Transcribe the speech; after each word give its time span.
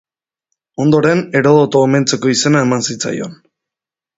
Ondoren 0.85 1.21
Herodoto 1.39 1.81
omentzeko 1.89 2.33
izena 2.37 2.65
eman 2.67 2.85
zitzaion. 2.89 3.37